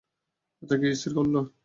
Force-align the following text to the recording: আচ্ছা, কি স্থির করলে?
আচ্ছা, 0.63 0.75
কি 0.81 0.87
স্থির 0.93 1.13
করলে? 1.17 1.39